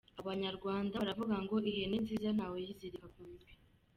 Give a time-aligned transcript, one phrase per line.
[0.21, 3.45] Abanyarwanda baravuga ngo “Ihene nziza ntawuyizirika ku mbi”.